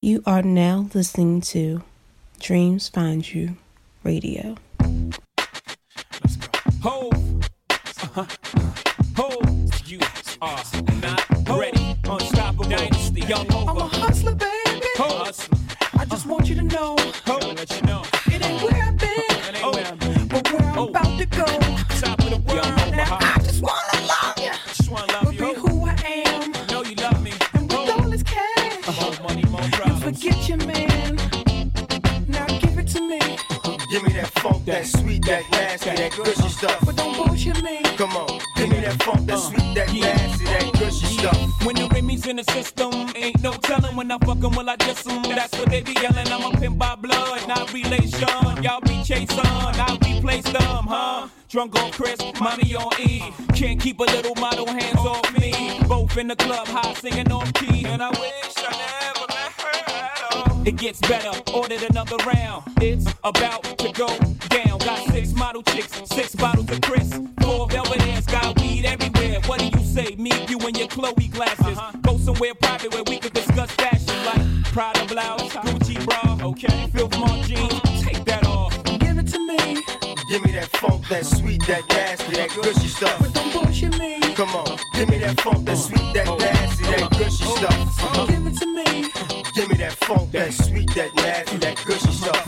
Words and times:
You 0.00 0.22
are 0.26 0.42
now 0.42 0.88
listening 0.94 1.40
to 1.52 1.82
Dreams 2.38 2.88
Find 2.88 3.28
You 3.34 3.56
Radio. 4.04 4.56
Let's 4.80 6.36
go. 6.36 6.48
Ho. 6.82 7.10
Uh-huh. 7.70 8.24
Ho. 9.16 9.40
You 9.86 9.98
are 10.40 10.62
not 11.02 11.24
ready. 11.58 11.96
Unstoppable 12.08 12.64
dynasty. 12.66 13.22
Young 13.22 13.52
I'm 13.52 13.76
a 13.76 13.88
hustler, 13.88 14.34
baby. 14.36 14.86
Ho. 14.98 15.24
Hustler. 15.24 15.58
I 15.98 16.04
just 16.04 16.26
want 16.26 16.48
you 16.48 16.54
to 16.56 16.62
know 16.62 16.96
Ho. 17.26 17.38
Let 17.38 17.74
you 17.74 17.82
know. 17.82 18.02
it 18.26 18.44
ain't 18.46 18.62
where 18.62 18.82
I've 18.82 18.96
been, 18.96 19.10
It 19.10 19.56
ain't 19.56 19.74
where 19.74 19.86
I've 19.86 19.98
been. 19.98 20.28
but 20.28 20.52
where 20.52 20.62
I'm 20.62 20.78
Oh. 20.78 20.88
about 20.88 21.18
to 21.18 21.26
go. 21.26 21.67
That 36.08 36.24
gushy 36.24 36.48
stuff. 36.48 36.86
but 36.86 36.96
don't 36.96 37.14
bullshit 37.14 37.62
me. 37.62 37.82
Come 37.98 38.16
on, 38.16 38.40
give 38.56 38.70
me 38.70 38.80
that 38.80 39.02
funk, 39.02 39.26
that 39.26 39.34
uh. 39.34 39.40
sweet, 39.40 39.74
that 39.74 39.92
yeah. 39.92 40.16
nasty, 40.16 40.44
that 40.46 40.72
gushy 40.72 41.06
stuff. 41.18 41.66
When 41.66 41.76
the 41.76 41.86
Remy's 41.92 42.26
in 42.26 42.36
the 42.36 42.44
system, 42.44 42.92
ain't 43.14 43.42
no 43.42 43.52
telling 43.52 43.94
when 43.94 44.10
I 44.10 44.16
fuck 44.18 44.42
'em, 44.42 44.52
will 44.56 44.70
I 44.70 44.76
diss 44.76 45.06
'em? 45.06 45.22
That's 45.22 45.52
what 45.58 45.68
they 45.68 45.82
be 45.82 45.92
yelling. 45.92 46.28
I'm 46.28 46.44
a 46.44 46.58
pimp 46.58 46.78
by 46.78 46.94
blood, 46.94 47.46
not 47.46 47.70
relation. 47.74 48.26
Y'all 48.62 48.80
be 48.80 49.04
chasing, 49.04 49.38
I 49.38 49.98
replace 50.02 50.44
them, 50.44 50.86
huh? 50.88 51.28
Drunk 51.50 51.78
on 51.78 51.90
Cris, 51.92 52.18
mommy 52.40 52.74
on 52.74 52.90
E. 53.00 53.22
Can't 53.54 53.78
keep 53.78 54.00
a 54.00 54.04
little 54.04 54.34
model 54.36 54.66
hands 54.66 55.00
off 55.00 55.30
me. 55.38 55.78
Both 55.86 56.16
in 56.16 56.28
the 56.28 56.36
club, 56.36 56.68
high 56.68 56.94
singing 56.94 57.30
on 57.30 57.52
key. 57.52 57.84
And 57.84 58.02
I 58.02 58.08
wish 58.08 58.54
I 58.56 58.72
never 59.04 59.26
met 59.28 59.52
her 59.60 59.92
at 59.92 60.48
all. 60.48 60.66
It 60.66 60.76
gets 60.76 61.00
better, 61.00 61.32
ordered 61.52 61.82
another 61.82 62.16
round. 62.24 62.64
It's 62.80 63.06
about 63.24 63.62
to 63.78 63.92
go 63.92 64.08
chicks, 65.78 66.08
six 66.10 66.34
bottles 66.34 66.70
of 66.70 66.80
Cris. 66.80 67.12
Four 67.40 67.68
velvet 67.68 68.00
ass, 68.08 68.26
got 68.26 68.60
weed 68.60 68.84
everywhere. 68.84 69.40
What 69.46 69.60
do 69.60 69.66
you 69.66 69.84
say? 69.84 70.14
Me, 70.16 70.32
you, 70.48 70.58
and 70.58 70.76
your 70.76 70.88
Chloe 70.88 71.28
glasses. 71.28 71.78
Uh-huh. 71.78 71.96
Go 72.02 72.18
somewhere 72.18 72.54
private 72.54 72.92
where 72.92 73.04
we 73.04 73.18
could 73.18 73.32
discuss 73.32 73.70
fashion 73.72 74.16
like 74.24 74.64
Prada 74.72 75.04
blouse, 75.06 75.52
Gucci 75.52 75.96
bra, 76.04 76.48
okay? 76.48 76.88
Filth 76.92 77.18
Mart 77.18 77.46
jeans, 77.46 78.02
take 78.02 78.24
that 78.24 78.44
off. 78.46 78.72
Give 78.98 79.18
it 79.18 79.28
to 79.28 79.38
me, 79.38 79.82
Give 80.30 80.44
me 80.44 80.52
that 80.52 80.68
funk, 80.72 81.06
that 81.08 81.24
sweet, 81.24 81.64
that 81.66 81.88
nasty, 81.88 82.32
that 82.36 82.50
gushy 82.50 82.88
stuff. 82.88 83.18
but 83.18 83.32
don't 83.34 83.52
bullshit 83.52 83.98
me. 83.98 84.20
Come 84.34 84.50
on, 84.50 84.78
give 84.94 85.08
me 85.08 85.18
that 85.18 85.40
funk, 85.40 85.64
that 85.66 85.76
sweet, 85.76 86.14
that 86.14 86.28
oh. 86.28 86.36
nasty, 86.36 86.84
that 86.84 87.02
oh. 87.02 87.18
gushy 87.18 87.44
stuff. 87.44 88.28
Give 88.28 88.46
it 88.46 88.56
to 88.58 88.66
me, 88.66 89.42
Give 89.54 89.68
me 89.68 89.76
that 89.78 89.92
funk, 89.92 90.30
that 90.32 90.52
sweet, 90.52 90.94
that 90.94 91.14
nasty, 91.16 91.56
that 91.58 91.76
gushy 91.86 92.08
uh-huh. 92.08 92.32
stuff. 92.32 92.47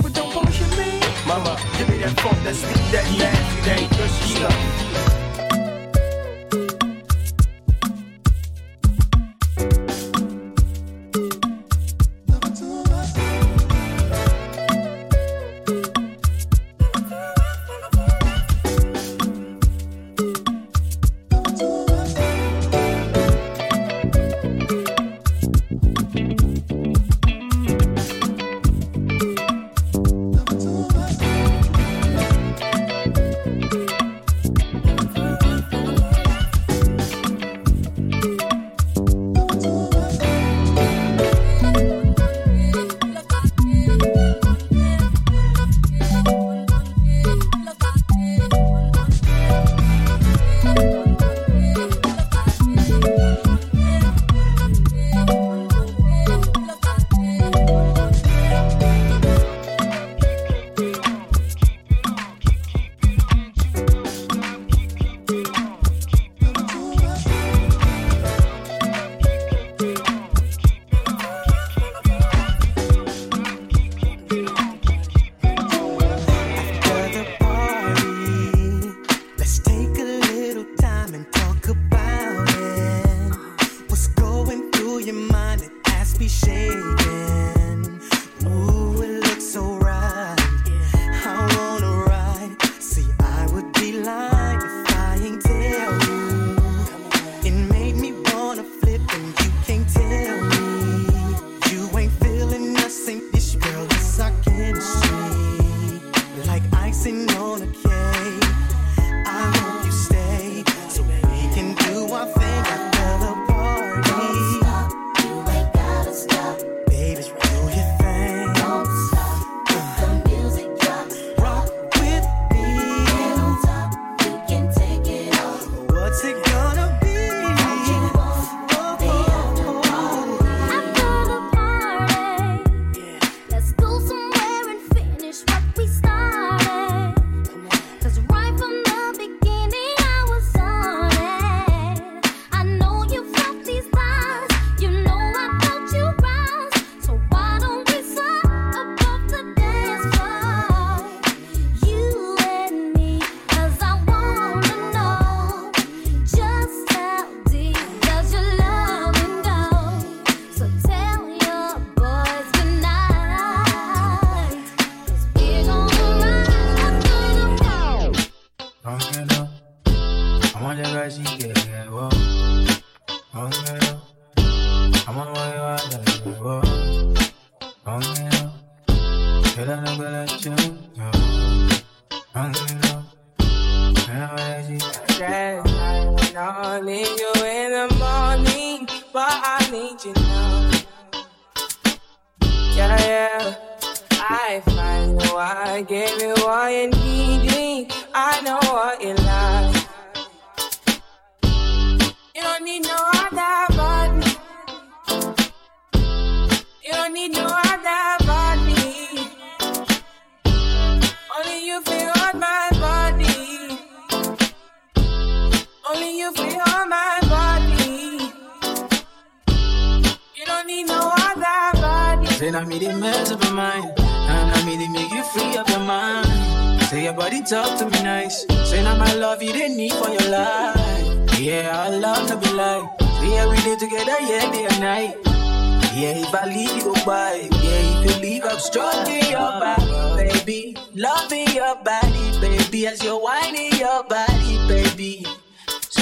Mama, 1.30 1.56
give 1.78 1.88
me 1.88 1.98
that 1.98 2.18
funk, 2.18 2.42
that 2.42 2.56
sweet, 2.56 2.90
that 2.90 3.06
nasty, 3.16 3.60
that 3.62 3.90
gushy 3.90 4.34
stuff. 4.34 4.99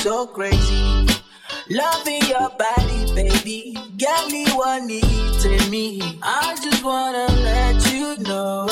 So 0.03 0.27
crazy. 0.27 1.07
Loving 1.71 2.23
your 2.29 2.49
body, 2.59 3.13
baby. 3.15 3.77
Get 3.97 4.31
me 4.31 4.47
in 5.45 5.71
me. 5.71 6.19
I 6.23 6.57
just 6.63 6.83
wanna 6.85 7.27
let 7.43 7.93
you 7.93 8.17
know. 8.19 8.67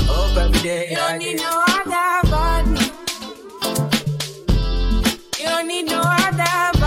Hope 0.00 0.36
every 0.36 0.60
day 0.60 0.90
You 0.90 0.96
don't 0.96 1.18
need 1.18 1.38
get- 1.38 1.46
no 1.46 1.62
other 1.68 2.30
body. 2.30 2.92
You 5.40 5.46
don't 5.48 5.66
need 5.68 5.86
no 5.86 6.00
other 6.02 6.78
body. 6.80 6.81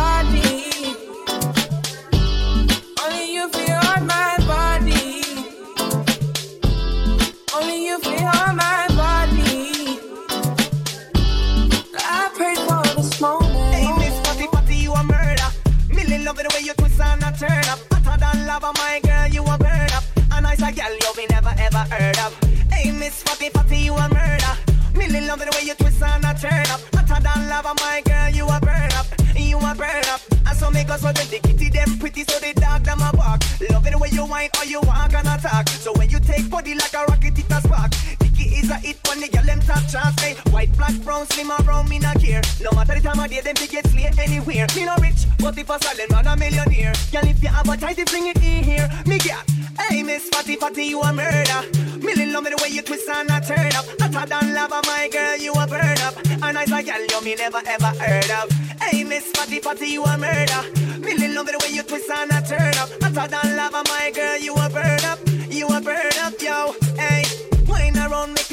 Lava, 27.65 27.81
my 27.81 28.01
girl, 28.05 28.29
you 28.29 28.45
a 28.45 28.59
burn 28.59 28.91
up. 28.93 29.07
You 29.35 29.57
a 29.57 29.73
burn 29.75 30.03
up. 30.13 30.21
And 30.45 30.57
so 30.57 30.69
make 30.69 30.89
us 30.89 31.01
so 31.01 31.11
them 31.11 31.27
the 31.29 31.39
kitty 31.39 31.69
them 31.69 31.97
pretty, 31.97 32.23
so 32.23 32.37
the 32.39 32.53
dog 32.53 32.83
them 32.83 32.99
a 33.01 33.11
bark. 33.15 33.41
Love 33.71 33.87
it 33.87 33.91
the 33.91 33.97
way 33.97 34.09
you 34.11 34.25
whine 34.25 34.49
or 34.59 34.65
you 34.65 34.81
walk 34.81 35.13
and 35.13 35.27
attack. 35.27 35.69
So 35.69 35.91
when 35.93 36.09
you 36.09 36.19
take 36.19 36.47
body 36.49 36.75
like 36.75 36.93
a 36.93 37.05
rocket, 37.05 37.39
it 37.39 37.51
a 37.51 37.61
spark. 37.61 38.24
Is 38.65 38.71
a 38.71 38.81
hit 38.81 38.97
when 39.07 39.21
the 39.21 39.27
girl 39.27 39.45
them 39.45 39.61
top 39.61 39.85
chance. 39.85 40.19
Hey, 40.19 40.33
white, 40.49 40.75
black, 40.75 40.95
brown, 41.05 41.27
slim 41.27 41.51
or 41.51 41.61
brown, 41.61 41.87
me 41.87 41.99
not 41.99 42.19
care. 42.19 42.41
No 42.59 42.71
matter 42.71 42.95
the 42.95 43.01
time 43.01 43.19
of 43.19 43.29
day, 43.29 43.39
them 43.39 43.53
they 43.53 43.67
get 43.67 43.85
slay 43.85 44.09
anywhere. 44.17 44.65
Me 44.75 44.85
no 44.85 44.95
rich, 45.05 45.29
but 45.37 45.55
if 45.55 45.69
a 45.69 45.77
silent 45.77 46.09
man 46.09 46.25
a 46.25 46.35
millionaire. 46.35 46.93
Girl, 47.11 47.29
if 47.29 47.43
you 47.43 47.49
have 47.49 47.69
a 47.69 47.77
tight, 47.77 48.01
bring 48.09 48.25
it 48.25 48.41
in 48.41 48.63
here. 48.63 48.89
Me 49.05 49.19
get. 49.19 49.45
Hey, 49.77 50.01
Miss 50.01 50.29
Fatty 50.29 50.55
Fatty, 50.55 50.85
you 50.85 50.99
a 50.99 51.13
murder. 51.13 51.61
Me 52.01 52.15
love 52.25 52.43
me 52.43 52.49
the 52.49 52.59
way 52.63 52.69
you 52.73 52.81
twist 52.81 53.07
and 53.07 53.29
a 53.29 53.39
turn 53.39 53.69
up. 53.77 53.85
I 54.01 54.09
Hotter 54.09 54.25
than 54.33 54.55
lava, 54.55 54.81
my 54.87 55.09
girl, 55.13 55.37
you 55.37 55.53
a 55.53 55.67
burn 55.67 56.01
up. 56.01 56.17
And 56.25 56.57
I 56.57 56.65
say, 56.65 56.81
girl 56.81 57.05
you 57.05 57.21
me 57.21 57.35
never 57.35 57.61
ever 57.67 57.93
heard 58.01 58.31
of. 58.31 58.49
Hey, 58.81 59.03
Miss 59.03 59.29
Fatty 59.29 59.59
Fatty, 59.59 59.89
you 59.89 60.03
a 60.05 60.17
murder. 60.17 60.61
Me 61.05 61.13
love 61.13 61.45
me 61.45 61.51
the 61.53 61.61
way 61.61 61.69
you 61.69 61.83
twist 61.83 62.09
and 62.09 62.31
a 62.31 62.41
turn 62.41 62.73
up. 62.81 62.89
I 63.03 63.13
Hotter 63.13 63.29
than 63.29 63.57
lava, 63.57 63.83
my 63.85 64.09
girl, 64.09 64.39
you 64.39 64.55
a 64.55 64.67
burn 64.73 65.05
up. 65.05 65.19
You 65.53 65.67
a 65.67 65.79
burn 65.79 66.17
up, 66.17 66.41
yo. 66.41 66.73
Hey. 66.97 67.25
Wine 67.67 67.97
around, 67.97 68.33
make 68.33 68.51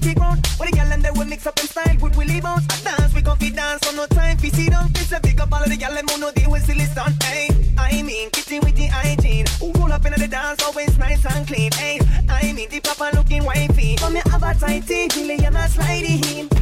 trunk 0.00 0.18
ground. 0.18 0.46
When 0.58 0.70
the 0.70 0.76
gal 0.76 0.92
and 0.92 1.02
they 1.02 1.10
will 1.10 1.26
mix 1.26 1.46
up 1.46 1.58
in 1.60 1.66
style 1.66 1.96
with 2.00 2.16
Willie 2.16 2.40
bounce. 2.40 2.66
I 2.70 2.96
dance, 2.96 3.14
we 3.14 3.22
confidence, 3.22 3.56
dance, 3.56 3.86
so 3.86 3.94
no 3.94 4.06
time 4.06 4.38
sit 4.38 4.70
down. 4.70 4.92
This 4.92 5.12
a 5.12 5.20
big 5.20 5.40
up 5.40 5.52
all 5.52 5.62
of 5.62 5.68
the 5.68 5.76
gal 5.76 5.96
and 5.96 6.08
no 6.20 6.30
deal 6.32 6.50
with 6.50 6.64
silly 6.64 6.84
stunt. 6.84 7.22
Hey, 7.22 7.48
I 7.78 8.02
mean, 8.02 8.30
kitty 8.30 8.58
with 8.60 8.76
the 8.76 8.86
hygiene. 8.86 9.46
Roll 9.60 9.92
up 9.92 10.04
in 10.06 10.12
the 10.12 10.28
dance, 10.28 10.62
always 10.62 10.96
nice 10.98 11.24
and 11.26 11.46
clean. 11.46 11.72
Hey, 11.72 12.00
I 12.28 12.52
mean, 12.52 12.68
the 12.68 12.80
papa 12.80 13.10
looking 13.14 13.44
wifey. 13.44 13.96
From 13.96 14.14
your 14.14 14.28
have 14.30 14.42
a 14.42 14.54
tighty, 14.58 15.08
Billy 15.08 15.44
and 15.44 16.59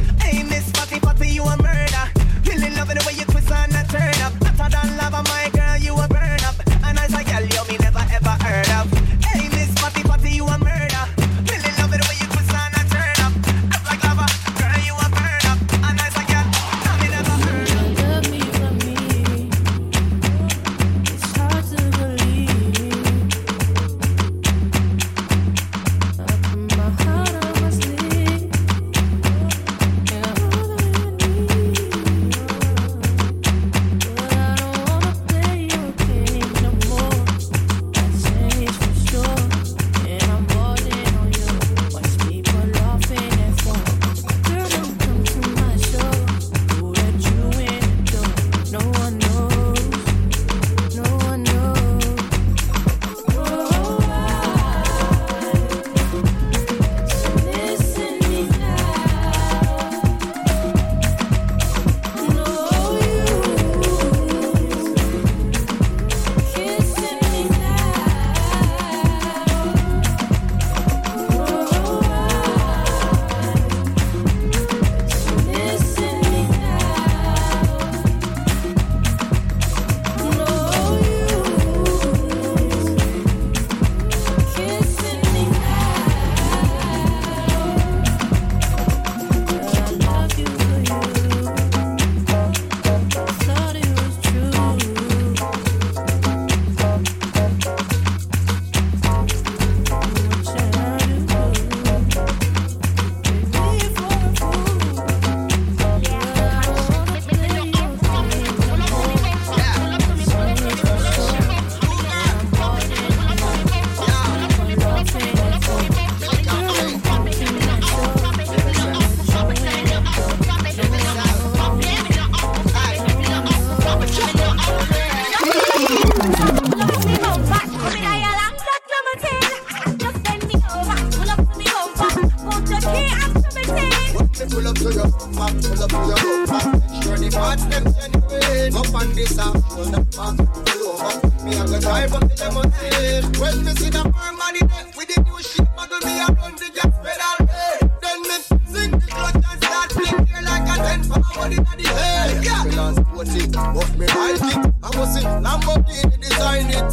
sports 153.25 153.43
it, 153.43 153.51
but 153.51 153.97
me 153.97 154.05
like 154.07 154.41
it. 154.41 154.73
I 154.83 154.97
must 154.97 155.13
say 155.13 155.23
Lamborghini 155.23 156.21
design 156.21 156.69
it. 156.69 156.88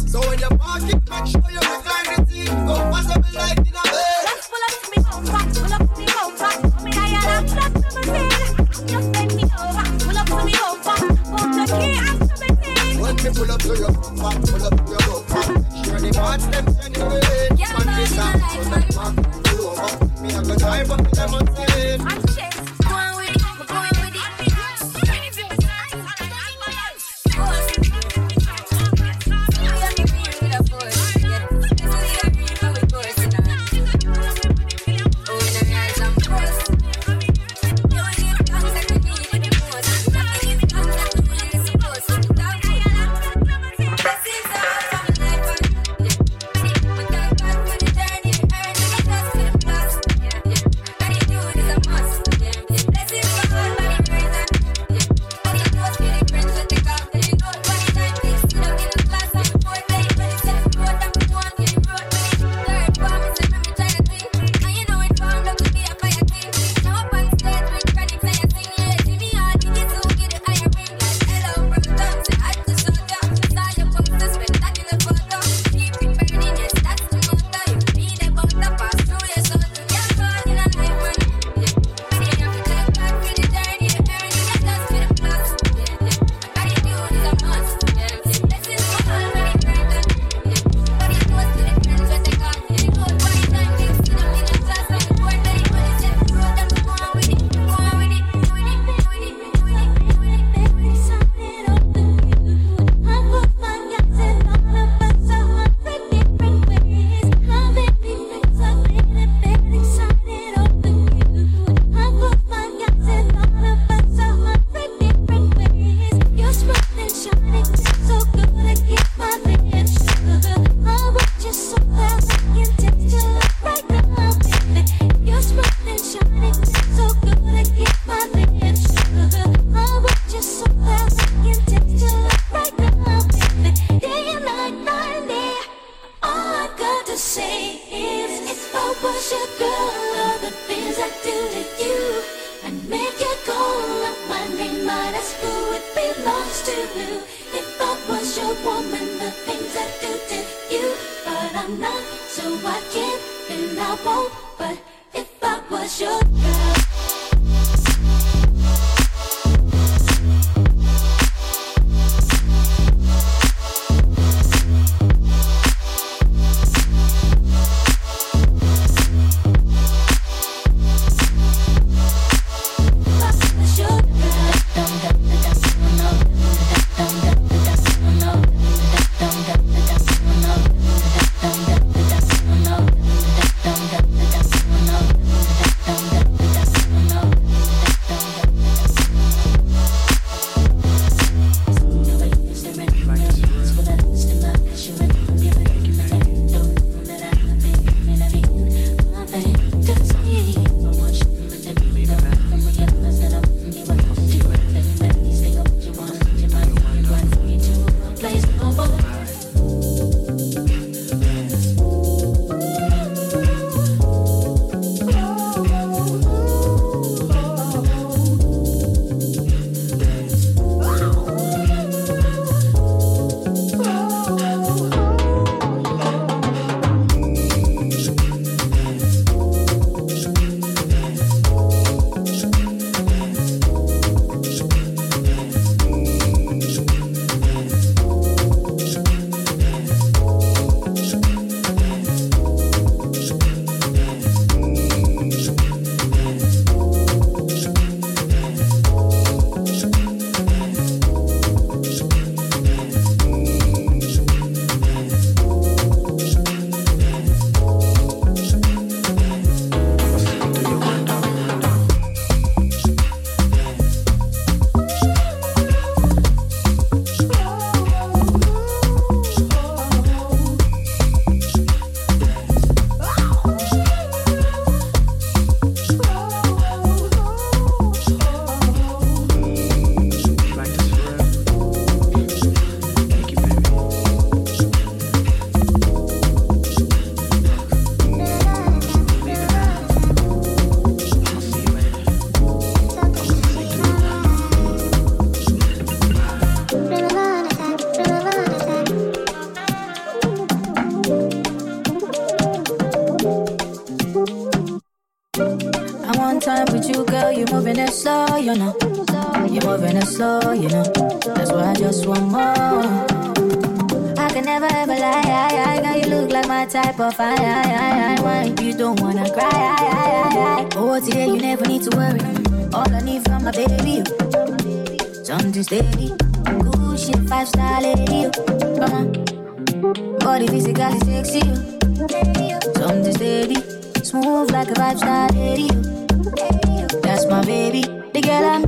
The 338.17 338.21
girl 338.23 338.45
I'm 338.45 338.66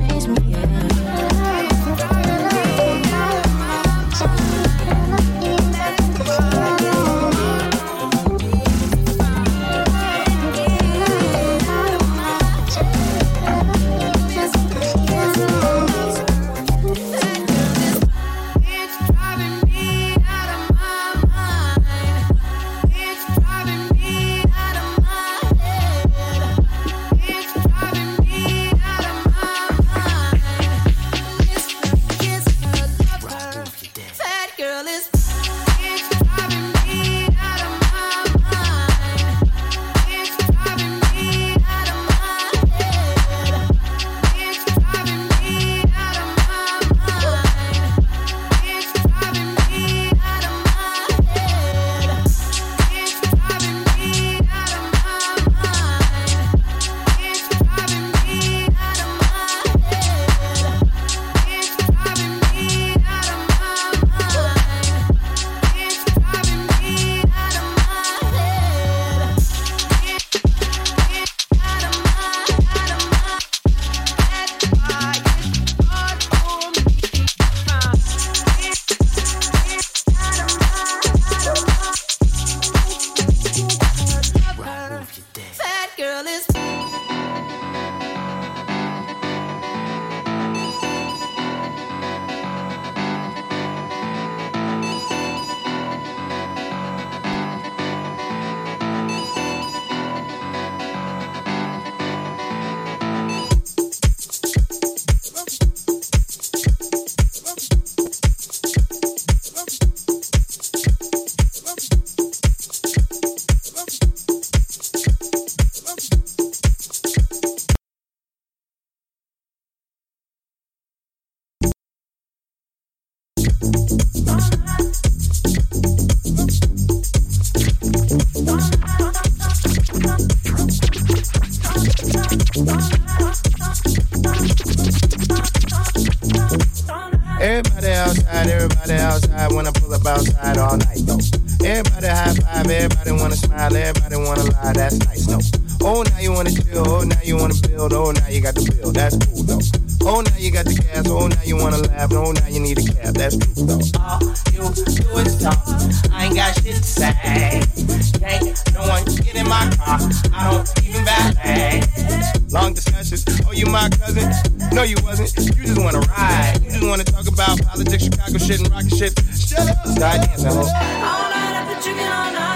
Sky 169.94 170.18
dancing, 170.18 170.46
ho. 170.46 170.60
All 170.60 170.64
night, 170.64 171.54
I 171.56 171.64
put 171.68 171.84
chicken 171.84 172.06
on 172.06 172.49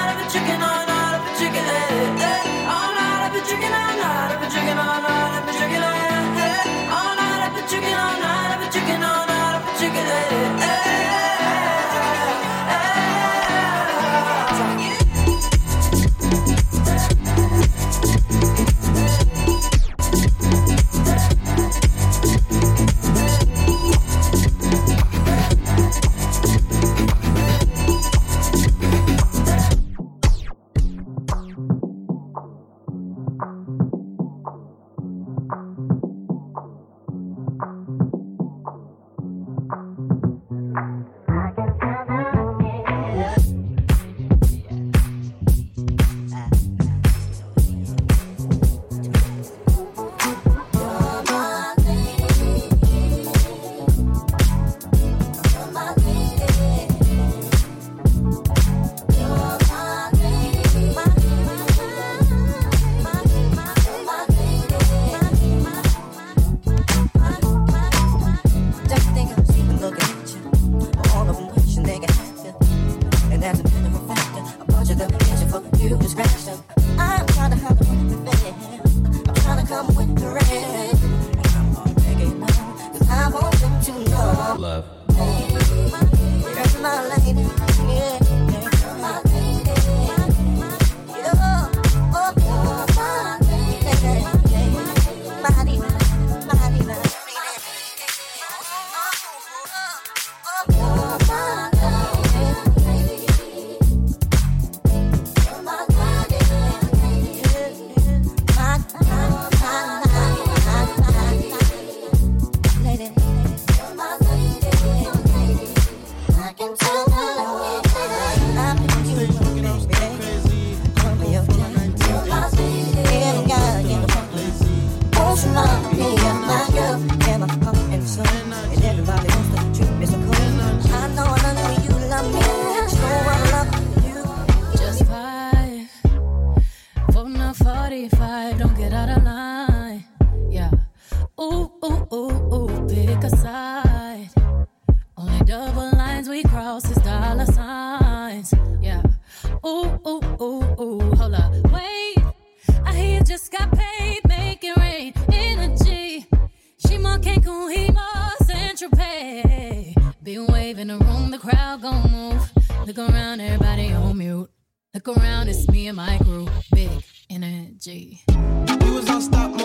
energy. 167.87 169.64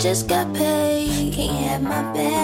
Just 0.00 0.28
got 0.28 0.50
paid. 0.54 1.34
Can't 1.34 1.56
have 1.56 1.82
my 1.82 2.02
bag 2.14 2.39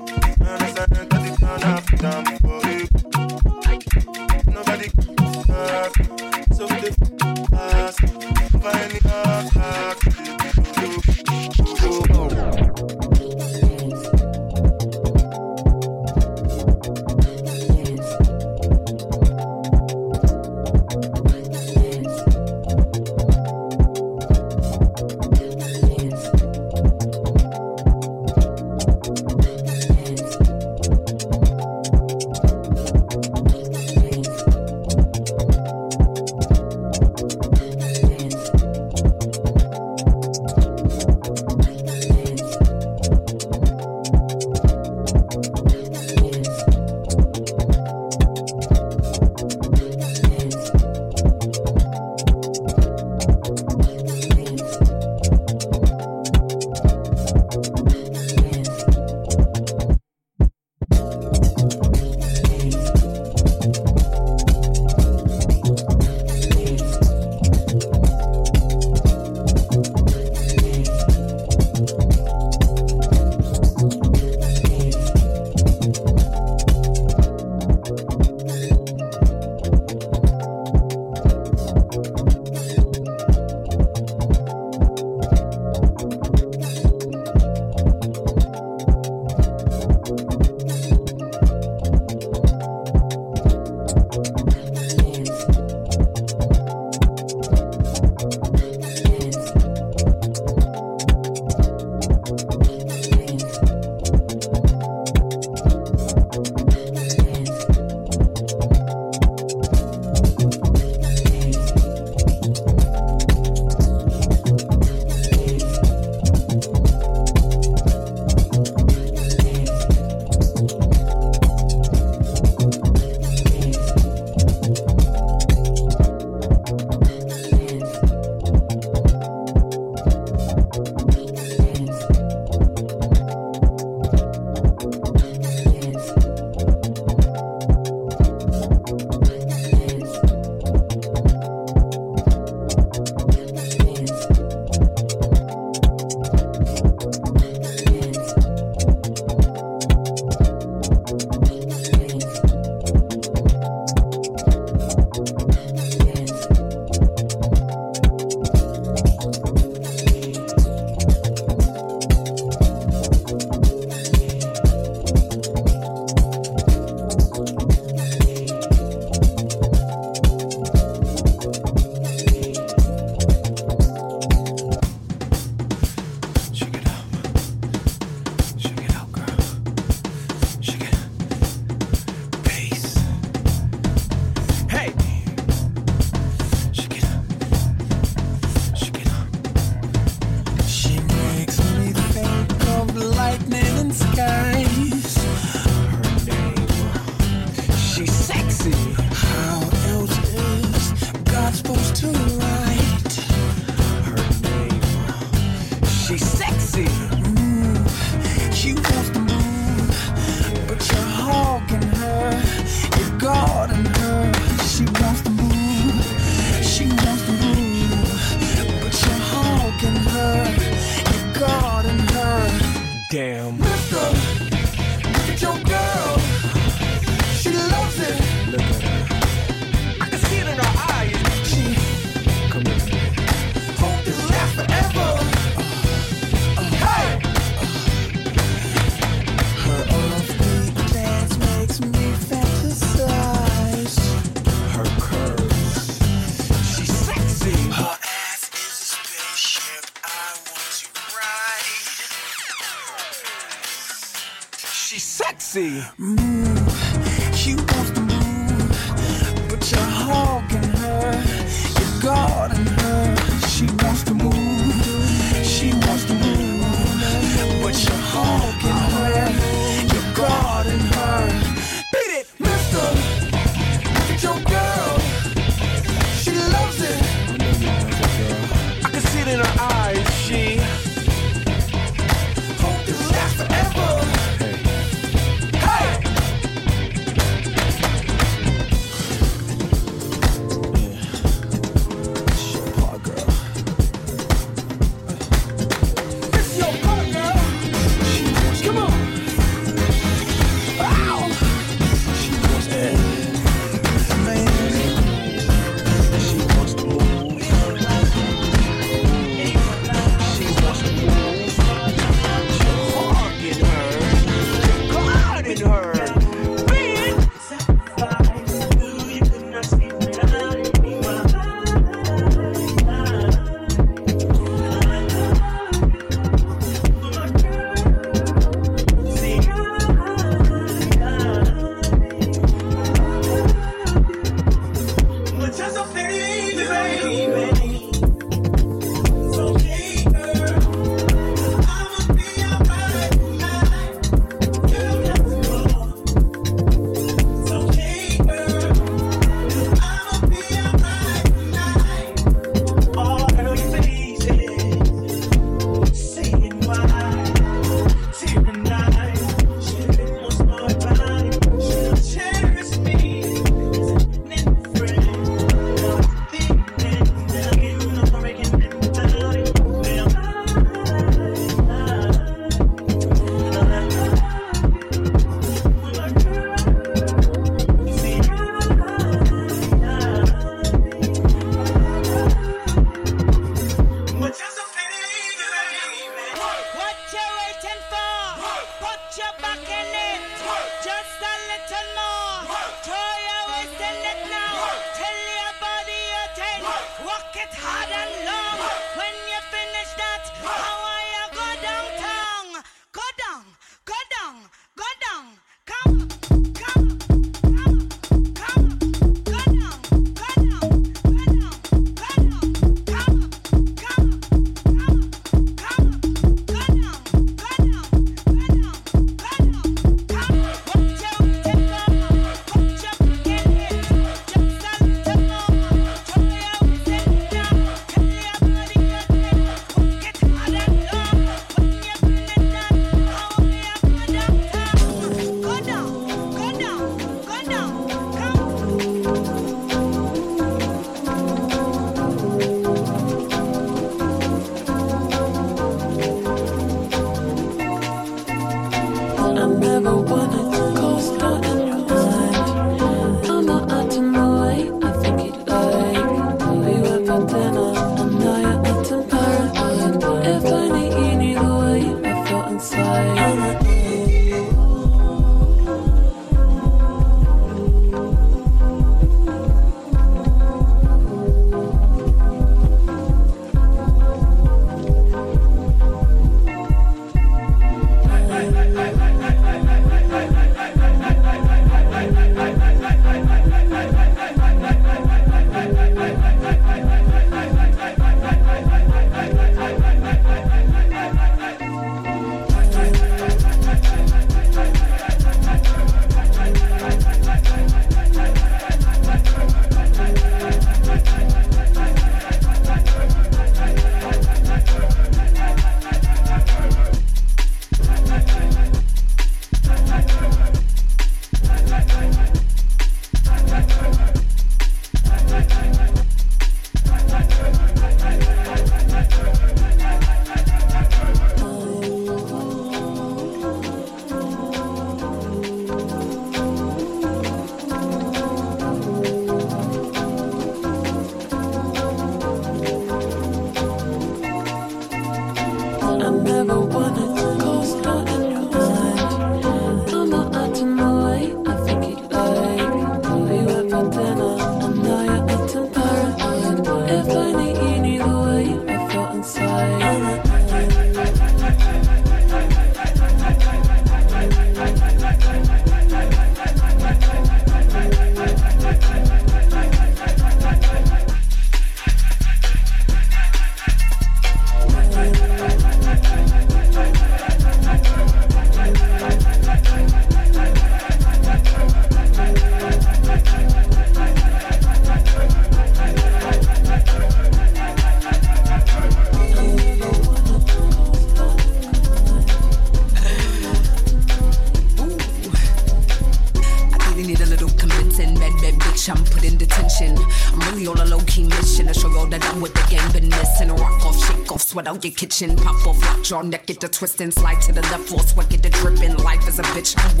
your 594.83 594.93
kitchen, 594.93 595.35
pop 595.35 595.67
off, 595.67 595.81
lock 595.81 596.03
jaw, 596.03 596.21
neck, 596.21 596.45
get 596.45 596.59
the 596.59 596.67
twist 596.67 597.01
and 597.01 597.13
slide 597.13 597.41
to 597.41 597.51
the 597.51 597.61
left, 597.61 597.89
force, 597.89 598.11
sweat, 598.11 598.29
get 598.29 598.43
the 598.43 598.49
dripping. 598.49 598.95
Life 598.97 599.27
is 599.27 599.39
a 599.39 599.43
bitch, 599.43 599.75
what 599.97 600.00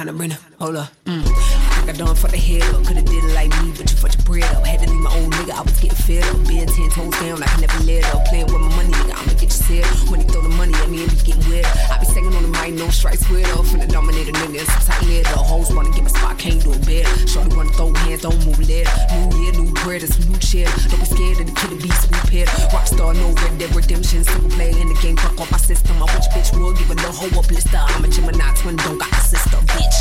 time 0.00 0.06
to 0.06 0.12
bring 0.14 0.30
the 0.30 0.38
hold 0.58 0.76
up. 0.76 0.88
Mm. 1.04 1.22
I 1.26 1.86
got 1.86 1.96
done 1.98 2.16
for 2.16 2.28
the 2.28 2.38
head 2.38 2.62
up, 2.74 2.84
coulda 2.86 3.02
did 3.02 3.22
it 3.22 3.34
like 3.34 3.50
me, 3.62 3.72
but 3.76 3.90
you 3.90 3.96
fucked 3.96 4.16
your 4.16 4.24
bread 4.24 4.44
up. 4.56 4.64
Had 4.64 4.80
to 4.80 4.88
leave 4.88 5.00
my 5.00 5.12
old 5.14 5.32
nigga, 5.32 5.52
I 5.52 5.60
was 5.60 5.78
getting 5.78 5.96
fed 5.96 6.24
up. 6.24 6.48
Being 6.48 6.66
ten 6.66 6.88
toes 6.88 7.12
down, 7.20 7.42
I 7.42 7.46
can 7.46 7.60
never 7.60 7.84
let 7.84 8.04
up. 8.14 8.24
Playing 8.26 8.46
with 8.46 8.60
my 8.64 8.76
money, 8.76 8.88
nigga, 8.88 9.14
I'ma 9.20 9.32
you. 9.70 9.82
When 10.10 10.20
he 10.20 10.26
throw 10.26 10.42
the 10.42 10.48
money 10.50 10.74
at 10.74 10.90
me, 10.90 11.04
it 11.04 11.10
be 11.10 11.32
getting 11.32 11.46
wet. 11.50 11.66
I 11.90 11.98
be 11.98 12.06
singing 12.06 12.34
on 12.34 12.42
the 12.42 12.48
mic, 12.48 12.74
no 12.74 12.88
strikes 12.90 13.28
with 13.30 13.46
up. 13.54 13.64
Finna 13.66 13.88
dominate 13.88 14.28
a 14.28 14.32
nigga, 14.32 14.60
it's 14.62 14.86
tight 14.86 15.02
lid 15.06 15.26
up. 15.28 15.46
Hoes 15.46 15.72
wanna 15.72 15.90
get 15.90 16.02
my 16.02 16.10
spot, 16.10 16.38
can't 16.38 16.62
do 16.62 16.72
it 16.72 16.84
better. 16.86 17.08
Shorty 17.26 17.54
wanna 17.56 17.72
throw 17.72 17.92
hands, 17.94 18.22
don't 18.22 18.38
move 18.44 18.58
lead. 18.58 18.86
New 19.14 19.42
year, 19.42 19.52
new 19.52 19.72
bread, 19.82 20.02
it's 20.02 20.18
new 20.26 20.36
cheddar. 20.38 20.72
Don't 20.90 21.00
be 21.00 21.06
scared 21.06 21.40
of 21.40 21.46
the 21.46 21.54
kid 21.54 21.70
beast, 21.82 22.10
we 22.10 22.18
pit. 22.30 22.48
Rockstar, 22.74 23.14
no 23.14 23.30
red 23.42 23.58
dead 23.58 23.74
redemption. 23.74 24.24
Single 24.24 24.50
player 24.50 24.76
in 24.76 24.88
the 24.88 24.98
game, 25.02 25.16
fuck 25.16 25.40
off 25.40 25.50
my 25.50 25.58
system. 25.58 25.96
I 26.02 26.06
wish 26.14 26.28
bitch 26.34 26.50
would 26.58 26.76
give 26.76 26.90
a 26.90 26.94
little 26.94 27.12
hoe 27.12 27.38
up 27.38 27.46
blister. 27.48 27.78
I'm 27.78 28.04
a 28.04 28.08
Gemini 28.08 28.52
twin, 28.56 28.76
don't 28.76 28.98
got 28.98 29.12
a 29.12 29.20
sister, 29.20 29.58
bitch. 29.70 29.98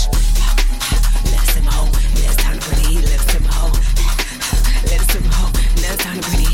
Let 1.30 1.39
us 1.39 1.49
simmer, 1.53 1.72
ho. 1.72 1.86
Now 1.86 2.32
it's 2.32 2.36
time 2.38 2.57
to 2.57 2.70
bring 2.70 2.82
the 2.82 2.88
heat, 2.89 3.03
let 3.05 3.20
us 3.20 3.26
simmer, 3.32 3.53
ho. 3.53 3.67
Let 4.89 4.99
us 4.99 5.07
simmer, 5.11 5.34
ho. 5.34 5.45
Now 5.82 5.93
it's 5.93 6.03
time 6.03 6.20
to 6.20 6.30
bring 6.30 6.49